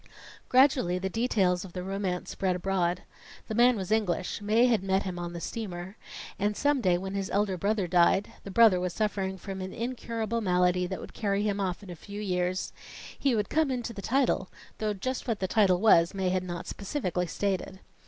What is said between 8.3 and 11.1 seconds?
(the brother was suffering from an incurable malady that